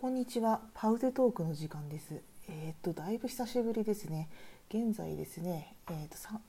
[0.00, 2.22] こんにちは、パウゼトークの時間です。
[2.48, 4.28] えーっとだいぶ久しぶりですね。
[4.72, 6.40] 現在ですね、えーっとさ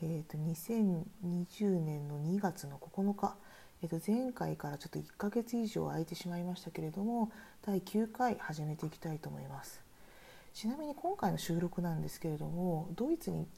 [0.00, 3.34] えーっと2020年の2月の9日、
[3.82, 9.80] えーっと前回からちょっと1ヶ月以上空いてしまいましたけれども、第9回始めていきたいと思います。
[10.54, 13.48] ちなみに今回の収録なんですけれども、ドイツに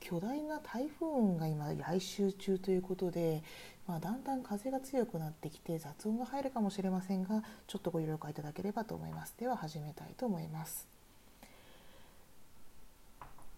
[0.00, 3.42] 巨大な台風が今来襲中ということで、
[3.86, 9.34] まあ、だんだん風が強くなってきて雑音が入るかもしれませんがちょっとご了解いただければと思います。
[9.38, 10.86] では始めたいと思います。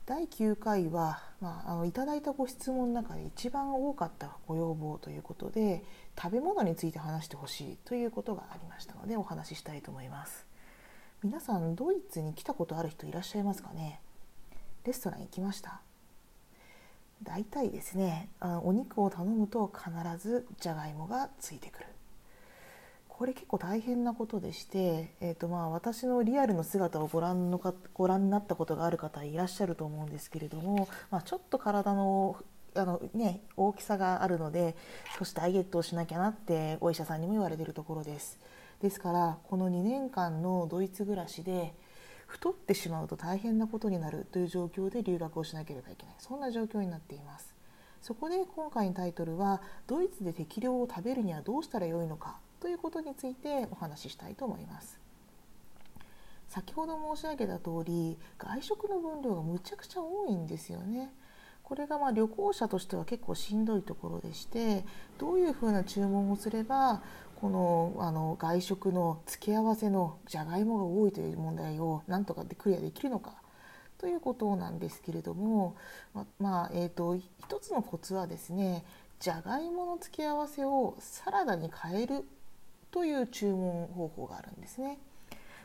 [0.06, 5.84] 第9回は、まあ、あのいただいたご質問の中で一番多かったご要望ということで
[6.16, 10.46] 食べ物について話してほしいということがありましたのでお話ししたいと思います。
[11.22, 14.00] 皆さんドイツに来たことある人いらっしゃいますかね？
[14.84, 15.82] レストラン行きました？
[17.22, 21.86] 大体ですねあお肉を頼むと必ずじゃがいもがついてくる。
[23.08, 32.36] これ結構大変なことでして、えーとまあ、私のリアルの姿をご覧のかご覧になったことがある方いらっしゃると思うんですけれども、まあ、ちょっと体の
[32.76, 34.76] あの、ね、大きさがあるので
[35.18, 38.38] 少しダイエットをしなきゃなってお医者さんにも言われてるところです。
[38.80, 41.74] ですからこの2年間のドイツ暮らしで
[42.28, 46.14] 太ってしまうと大変なことになるという状況で留学をしなければいけない。
[46.18, 47.54] そんな状況になっています。
[48.02, 55.00] そこで今回のタイトルはドイツで適量を食べるにはどうしたらよいのかということについてお話ししたいと思います。
[56.48, 61.12] 先ほど申し上げた通り外食の分量がむちゃくちゃ多いんですよね。
[61.62, 64.86] これがまあ旅行者としては結構しんどいところでして
[65.18, 67.02] どういうふうな注文をすれば
[67.40, 73.34] このあの外食の付け合わせのじゃがいもが多いという問題をなんとかでクリアできるのか
[73.96, 75.76] ということなんですけれども、
[76.14, 78.84] ままあえーと、一つのコツはですね
[79.20, 82.24] じゃがいもの付け合わせをサラダに変える
[82.90, 84.98] という注文方法があるんですね。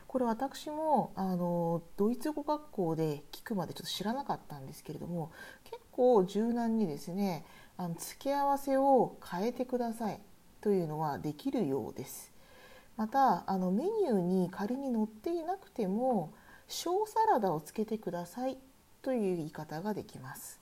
[0.06, 5.32] これ私もあのドイツ語学校で聞くまでちょっと知らなかったんですけれども
[5.64, 7.44] 結構柔軟にですね
[7.76, 10.20] あの付け合わせを変えてください
[10.64, 12.32] というのはできるようです。
[12.96, 16.32] またあのメニューに仮に載っていなくても
[16.68, 18.56] 小サラダをつけてください
[19.02, 20.58] という言い方ができます。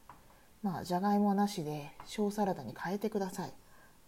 [0.61, 3.53] まあじゃがいもなしで小サラダに変えてください。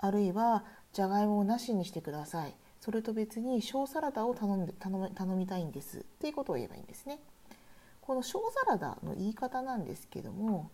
[0.00, 2.54] あるいはじゃがいもをなしにしてください。
[2.80, 5.98] それと別に小サラダを頼んで頼頼みたいんです。
[5.98, 7.20] っていうことを言えばいいんですね。
[8.00, 10.72] この小サラダの言い方なんですけども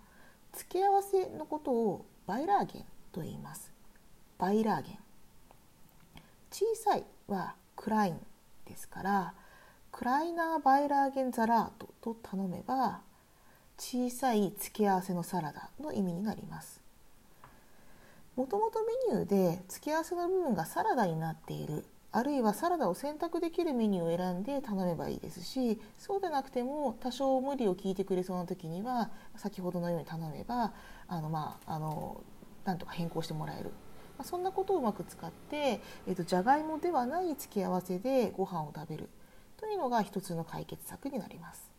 [0.54, 3.70] 付け合わせのことを Beilagen と言います。
[4.38, 5.09] Beilagen。
[6.50, 8.20] 小さいは klein
[8.66, 9.34] ですから
[9.92, 13.00] kleiner Beilagensalat と頼めば
[13.78, 16.80] 小さい付け合わせのサラダの意味になります。
[18.36, 18.80] もともと
[19.10, 30.72] メニューで付け合わせの部分がサラダになっているあるいはサラダを選択できるメニューを選んで頼めばいいですしそうでなくても多少無理を聞いてくれそうな時には先ほどのように頼めば
[31.06, 32.22] あのまああの
[32.64, 33.72] なんとか変更してもらえる。
[34.20, 39.08] まあ、そんなことをうまく使って、えーと、じゃがいもではない付け合わせでご飯を食べる
[39.56, 41.70] というのが一つの解決策になります。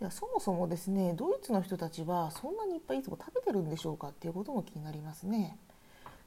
[0.00, 5.58] ではそもそもですねドイツの人たちはそんなにいっぱいいつも食べてるんでしょうかっていうことも気になりますね。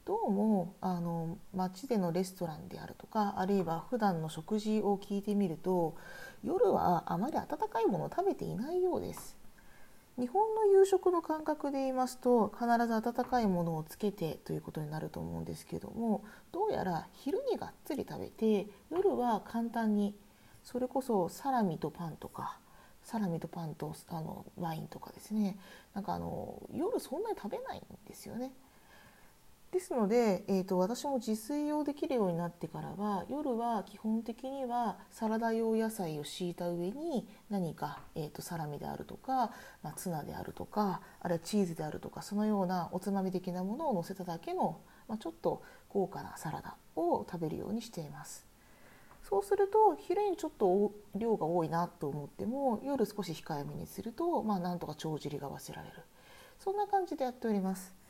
[0.05, 5.95] どうもあの街でのレストランであるとかあるいは普段の食事を聞いてみると
[6.43, 9.35] 夜はあまり温かいものを食べていないようです。
[10.17, 20.15] 日本の夕食の感覚で言いますと必ず温かいものをつけてということになると思うんですけどもどうやら昼にがっつり食べて夜は簡単に
[20.63, 22.59] それこそサラミとパンとか
[23.03, 25.57] サラミとパンとあのワインとかですね
[25.93, 28.51] なんかあの夜そんなに食べないんですよね。
[29.75, 39.51] ですので、えーと、私も自炊をできるようになってからは夜は基本的にはサラダ用野菜を敷いた上に何か、えーと、サラミであるとか、
[39.83, 48.45] まあ、ツナであるとかあるいはチーズであるとかそのようなおつまみ的なものを乗せただけの、まあ、ちょっと豪華なサラダを食べるようにしています。
[49.27, 55.95] そうすると昼にちょっと量が多いなと思っても夜少し控えめにすると、まあ、なんとか帳尻が忘れられる
[56.59, 58.04] そんな感じでやっております。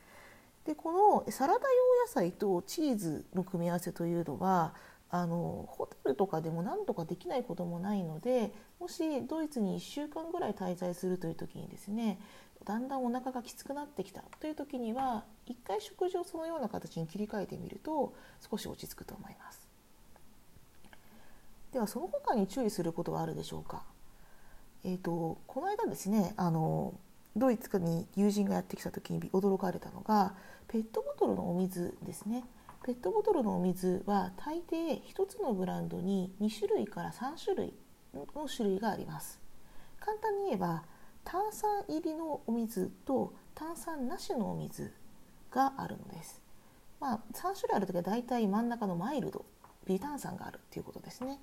[0.66, 1.64] でこのサラダ用
[2.06, 4.74] 野菜とチーズの組み合わせというのは
[5.08, 12.18] あのホテルとかでも何とかできないこともないのでもしドイツに1週間ぐらい滞在するという時にですね
[12.64, 18.12] だんだんお腹がきつくなってきたという時には一回食事をそのような形に切り替えてみると
[18.50, 19.68] 少し落ち着くと思います。
[21.72, 23.84] ではその他に注意することはあるでしょうか。
[24.82, 26.94] えーと、この間ですねあの
[27.36, 30.34] ドイツに友人がやってきた時に驚かれたのが
[30.68, 32.44] ペットボトルのお水ですね。
[32.84, 37.74] ペットボトルのお水は大抵1つのブランドに2種類から3種類
[38.14, 39.40] の種類があります。
[40.00, 40.84] 簡単に言えば
[41.24, 44.92] 炭酸入りのお水と炭酸なしのお水
[45.50, 46.40] があるのです、
[47.00, 49.44] まあ、3種類ある時は大体真ん中のマイルド
[49.86, 51.40] 微炭酸があるっていうことですね。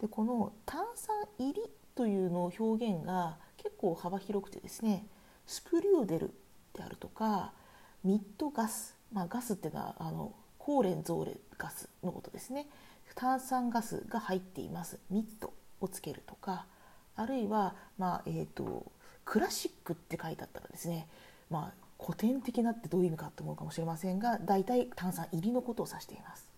[0.00, 1.62] でこの炭酸入り
[1.94, 5.04] というの表現が結構幅広くてですね
[5.46, 6.30] スプリューデル
[6.74, 7.52] であるとか
[8.04, 12.66] ミッドガス、まあ、ガスっていうのはあのコーレンゾーレガスのことですね
[13.14, 16.66] 炭酸ガスが入っていますミッドをつけるとか
[17.16, 18.90] あるいは、まあえーと、
[19.24, 21.06] クラシックって書いてあったらですね、
[21.48, 26.50] まあ、古典的なってどういう意味かと思うかもしれませんが大体炭酸入りのことを指しています。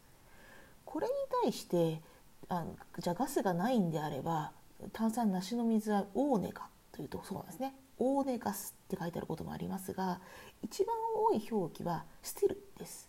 [0.85, 1.13] これに
[1.43, 2.01] 対して
[2.49, 2.65] あ
[2.99, 4.53] じゃあガスがないんであれば
[4.93, 7.75] 炭酸なしの水はオーネかというとそうなんですね。
[7.99, 10.21] オーネガスって書いてあることもありますが
[10.63, 13.09] 一番多い表記はスティルです。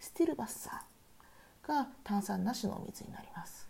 [0.00, 3.68] スティルバッサーが炭酸なしのお水になります。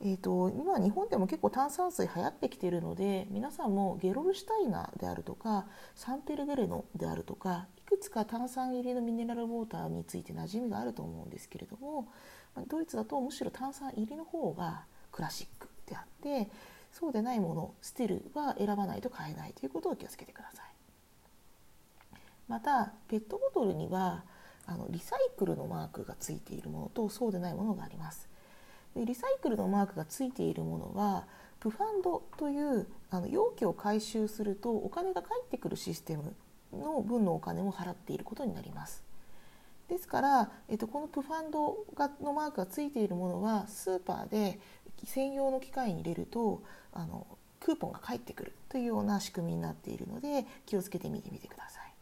[0.00, 12.08] えーと、今日本でも結構炭酸水流行ってきているので皆さんもゲロルシュタイナであるとかサンペルゲレノであるとかいくつか炭酸入りのミネラルウォーターについて馴染みがあると思うんですけれども
[12.68, 16.50] ドイツだとむしろ炭酸入りの方がクラシックであって
[16.94, 20.66] そうでないものスティルは選ばないと買えないということを気をつけてください。
[22.46, 24.22] またペットボトルには
[24.64, 28.28] あのリサイクルのマークがついているものとそうでないものがあります。
[28.94, 31.26] でリサイクルのマークがついているものは
[31.58, 36.36] プファンドというあの容器を回収するとお金が返ってくるシステム
[36.72, 39.02] の分のお金も払っていることになります。
[39.88, 44.58] ですから、えっと、このプファンドがのマークがついているものはスーパーで
[45.04, 47.26] 専用の機械に入れるとあの
[47.60, 51.94] クーポンが返ってくるというような仕組みになっているので気をつけてみてみてください。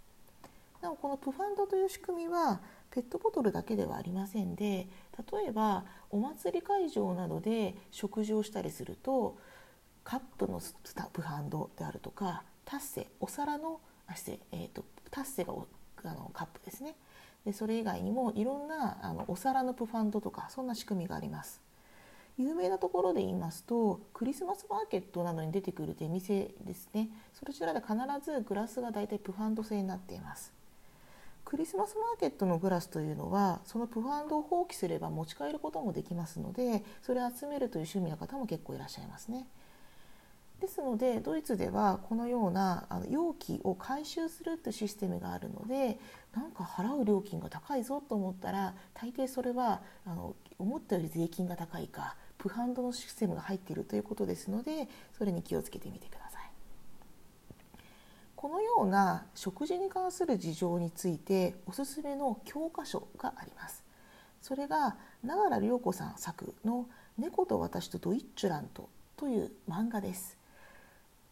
[0.80, 4.88] なおこのプファンドという仕組みはペットボトルだけではありませんで
[5.32, 9.38] 例えばお祭り会場などで食事をしたりすると
[10.04, 14.14] カップのスタプハンドであるとかタッセお皿のあ、
[14.52, 15.52] えーと、タッセが
[16.04, 16.96] あのカップですね
[17.44, 21.60] でそれ以外にもいろんなあのお皿のプファンドとかそんな仕組みがあります。
[22.38, 27.08] 有名なところで言いますとクリスマスマーケットなどに出てくる出店ですね。
[27.34, 27.94] そちらで必
[28.24, 30.52] ずグラスが大体プファンド製になっています。
[31.44, 39.46] クリスマスマーケットのグラスというのはそのプファンドを放棄すれば持ち帰ることもできますのでそれを集めるという趣味の方も結構いらっしゃいますね。
[40.62, 45.98] ですのでドイツではこのようなあの容器を回収するというシステムがあるので
[46.34, 54.88] なんか払う料金が高いぞと思ったら大抵それはあの思ったより税金が高いかプハンドのシステムが入っているということですので
[55.18, 56.42] それに気をつけてみてください。
[58.36, 63.84] このような食事に関する事情についておすすめの教科書があります。
[64.40, 66.86] それが永良涼子さん作の
[67.18, 70.41] 「猫と私とドイッチュラント」という漫画です。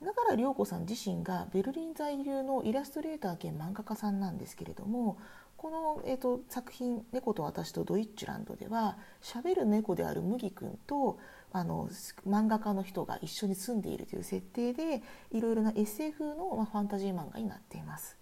[0.00, 5.18] 永良涼子さん自身がベルリン在留のイラストレーター兼漫画家さんなんですけれども
[5.58, 11.18] この、えーと、作品「猫と私とドイッチランド」ではしゃべる猫である麦君と
[11.52, 11.88] あの
[12.26, 18.16] 漫画家の人が一緒に住んでいるという設定でいろいろな SF の、まあ、ファンタジー漫画になっています。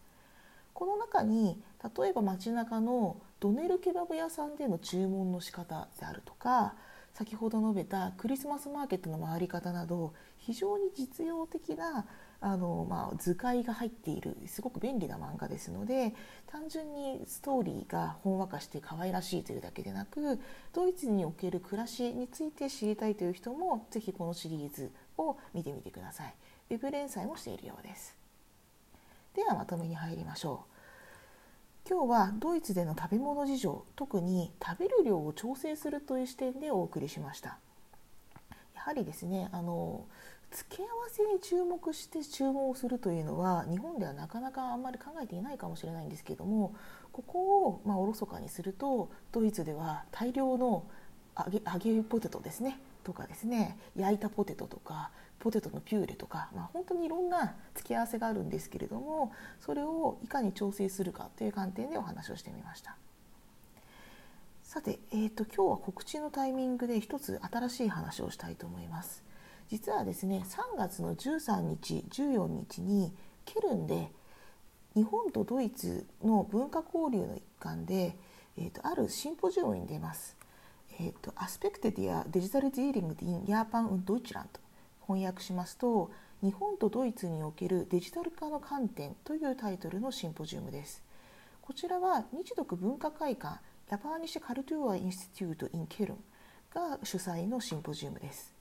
[0.75, 1.61] この中に
[1.99, 6.75] 例えば街中のドネルケバブ屋さんでの注文の仕方であるとか
[7.19, 12.07] 先ほど述べたクリスマスマーケットの回り方など非常に実用的な
[12.41, 16.15] あの、まあ、図解が入っているすごく便利な漫画ですので
[16.47, 20.39] 単純にストーリーがほんわかして可愛らしいというだけでなく
[20.73, 26.35] ドイツにおける暮らしについて知りたいという人もぜひこのシリーズを見てみてください。
[26.71, 28.17] ウェブ連載もしているようです。
[29.35, 30.78] ではまとめに入りましょう。
[31.91, 37.57] 今日はドイツでの食べ物事情特に食べる量を調整するという視点でお送りしました。
[38.75, 40.05] やはりですねあの
[40.51, 46.75] 付け合わせに注目して注文をするというのは日本ではなかなかあんまり考えていないかもしれないんですけども
[47.11, 50.85] ここをまあおろそかにするとドイツでは大量の
[51.39, 62.97] 揚げ揚げポテトですねとかですね焼いたポテトとかポテトのピューレとか、まあ、本当にいろんな付け合わせがあるんですけれどもそれをいかに調整するかという観点でお話をしてみました。
[64.63, 69.25] さて、えーと、今日は告知のタイミングで一つ新しい話をしたいと思います。
[69.71, 73.13] 実はですね3月の13日14日に
[73.45, 74.13] ケルンで
[74.95, 78.17] 日本とドイツの文化交流の一環で、
[78.57, 80.37] えーと、あるシンポジウムに出ます。
[81.01, 84.61] えーと、 Aspekte der Digitalisierung in Japan und Deutschland
[85.09, 86.11] 翻訳しますと
[86.43, 91.03] 日本とドイツにおけるデジタル化の観点というタイトルのシンポジウムです。
[91.63, 93.61] こちらは日独文化会館
[93.91, 96.17] Japanisches Kulturinstitut in Köln
[96.75, 98.55] が主催のシンポジウムです。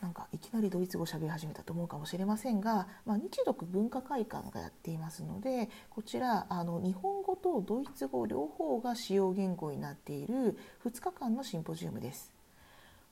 [0.00, 12.35] なんかいきなりドイツ語喋り始めたと思うかもしれませんが、まあ、日独文化会館がやっていますのでこちらあの日本語とドイツ語両方が使用言語になっている2日間のシンポジウムです。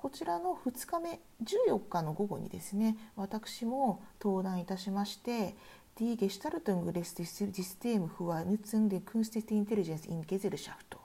[0.04, 5.56] こちらの2日目14日の午後にですね私も登壇いたしまして
[5.96, 10.98] Die Gestaltung des Systems für Nutzung der Künstlichen Intelligenz in Gesellschaft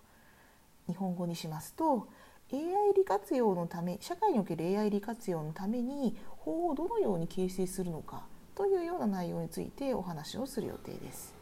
[0.89, 2.09] 日本語にしますと
[2.51, 2.59] AI
[2.93, 11.38] 利活用のため社会における AI 利活用のために法をどのように形成するのかというような内容についてお話をする予定です。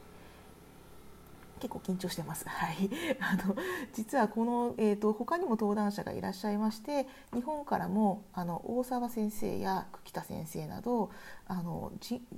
[1.57, 2.47] 結構緊張してます。
[2.47, 3.55] はい、 あの
[3.93, 11.11] 実はこの、えーと、他にも登壇者がいらっしゃいまして日本からもあの大沢先生や久喜田先生など
[11.47, 11.91] あの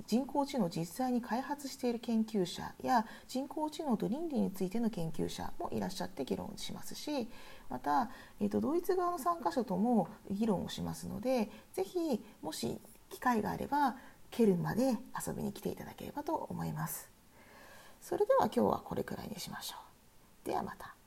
[0.06, 7.28] 人工知能を実際に開発している研究者や人工知能と倫理についての研究者もいらっしゃって議論しますし
[7.68, 8.10] また、
[8.40, 13.96] えーと、ドイツ側の参加者とも議論をしますのでぜひもし機会があれば
[14.30, 14.96] ケルンまで
[15.26, 17.19] 遊びに来ていただければと思います。
[18.00, 19.76] それでは今日はこれくらいにしましょ
[20.44, 20.48] う。
[20.48, 20.99] ではまた。